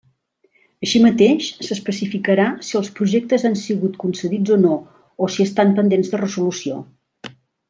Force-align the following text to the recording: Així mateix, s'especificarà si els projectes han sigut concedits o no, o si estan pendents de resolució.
Així 0.85 1.01
mateix, 1.01 1.49
s'especificarà 1.67 2.47
si 2.69 2.79
els 2.81 2.89
projectes 3.01 3.45
han 3.51 3.59
sigut 3.67 4.01
concedits 4.07 4.55
o 4.57 4.61
no, 4.65 4.73
o 5.27 5.31
si 5.37 5.47
estan 5.49 5.77
pendents 5.81 6.11
de 6.17 6.23
resolució. 6.27 6.81